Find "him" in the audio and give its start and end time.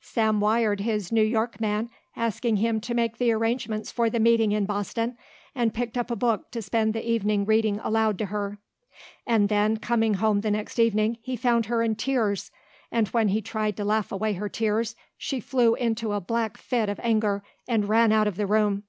2.56-2.80